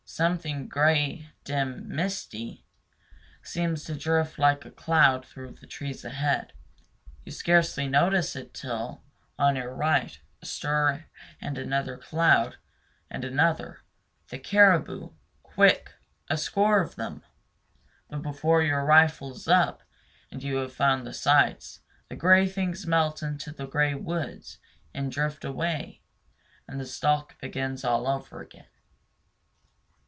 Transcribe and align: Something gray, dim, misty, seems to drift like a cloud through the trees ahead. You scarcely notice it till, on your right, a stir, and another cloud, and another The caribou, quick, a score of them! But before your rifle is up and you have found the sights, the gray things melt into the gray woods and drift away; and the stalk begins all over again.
Something 0.03 0.67
gray, 0.67 1.29
dim, 1.45 1.87
misty, 1.87 2.65
seems 3.43 3.85
to 3.85 3.95
drift 3.95 4.37
like 4.37 4.65
a 4.65 4.69
cloud 4.69 5.25
through 5.25 5.53
the 5.53 5.65
trees 5.65 6.03
ahead. 6.03 6.51
You 7.23 7.31
scarcely 7.31 7.87
notice 7.87 8.35
it 8.35 8.53
till, 8.53 9.05
on 9.39 9.55
your 9.55 9.73
right, 9.73 10.19
a 10.41 10.45
stir, 10.45 11.05
and 11.39 11.57
another 11.57 11.95
cloud, 11.97 12.57
and 13.09 13.23
another 13.23 13.83
The 14.27 14.37
caribou, 14.37 15.13
quick, 15.43 15.93
a 16.29 16.35
score 16.35 16.81
of 16.81 16.95
them! 16.97 17.23
But 18.09 18.21
before 18.21 18.61
your 18.63 18.83
rifle 18.83 19.31
is 19.31 19.47
up 19.47 19.81
and 20.29 20.43
you 20.43 20.57
have 20.57 20.73
found 20.73 21.07
the 21.07 21.13
sights, 21.13 21.79
the 22.09 22.17
gray 22.17 22.49
things 22.49 22.85
melt 22.85 23.23
into 23.23 23.53
the 23.53 23.65
gray 23.65 23.95
woods 23.95 24.59
and 24.93 25.09
drift 25.09 25.45
away; 25.45 26.01
and 26.67 26.81
the 26.81 26.85
stalk 26.85 27.39
begins 27.39 27.85
all 27.85 28.09
over 28.09 28.41
again. 28.41 28.65